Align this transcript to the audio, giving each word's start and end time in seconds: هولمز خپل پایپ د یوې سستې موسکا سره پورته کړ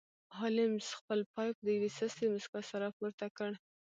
هولمز 0.37 0.87
خپل 0.99 1.19
پایپ 1.33 1.55
د 1.61 1.67
یوې 1.75 1.89
سستې 1.99 2.25
موسکا 2.33 2.61
سره 2.71 2.87
پورته 2.97 3.27
کړ 3.37 3.51